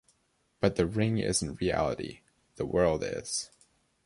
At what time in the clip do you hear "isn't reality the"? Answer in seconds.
1.19-2.65